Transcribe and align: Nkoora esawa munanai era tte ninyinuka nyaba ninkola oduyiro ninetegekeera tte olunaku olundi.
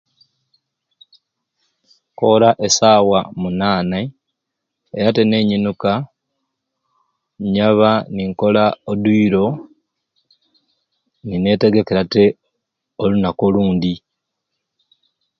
Nkoora 2.09 2.49
esawa 2.65 3.19
munanai 3.39 4.07
era 4.97 5.09
tte 5.11 5.23
ninyinuka 5.25 5.91
nyaba 7.53 7.91
ninkola 8.15 8.63
oduyiro 8.91 9.45
ninetegekeera 11.25 12.03
tte 12.07 12.23
olunaku 13.01 13.41
olundi. 13.49 13.93